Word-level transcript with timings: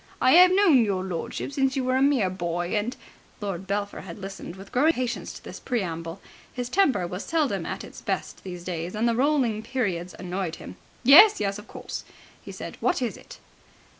I 0.19 0.35
'ave 0.43 0.55
known 0.55 0.83
your 0.83 1.03
lordship 1.03 1.51
since 1.53 1.75
you 1.75 1.83
were 1.83 1.95
a 1.95 2.01
mere 2.01 2.31
boy, 2.31 2.73
and..." 2.75 2.97
Lord 3.39 3.67
Belpher 3.67 4.01
had 4.01 4.17
listened 4.17 4.55
with 4.55 4.71
growing 4.71 4.87
impatience 4.93 5.31
to 5.33 5.43
this 5.43 5.59
preamble. 5.59 6.19
His 6.51 6.69
temper 6.69 7.05
was 7.05 7.23
seldom 7.23 7.67
at 7.67 7.83
its 7.83 8.01
best 8.01 8.43
these 8.43 8.63
days, 8.63 8.95
and 8.95 9.07
the 9.07 9.13
rolling 9.13 9.61
periods 9.61 10.15
annoyed 10.17 10.55
him. 10.55 10.75
"Yes, 11.03 11.39
yes, 11.39 11.59
of 11.59 11.67
course," 11.67 12.03
he 12.41 12.51
said. 12.51 12.77
"What 12.81 12.99
is 13.03 13.15
it?" 13.15 13.37